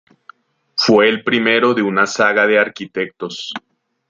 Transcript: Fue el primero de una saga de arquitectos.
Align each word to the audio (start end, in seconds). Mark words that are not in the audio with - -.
Fue 0.75 1.09
el 1.09 1.23
primero 1.23 1.75
de 1.75 1.83
una 1.83 2.07
saga 2.07 2.47
de 2.47 2.57
arquitectos. 2.57 3.53